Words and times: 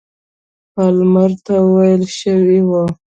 پالمر 0.73 1.31
ته 1.45 1.55
ویل 1.73 2.03
شوي 2.19 2.59
وه. 2.69 2.83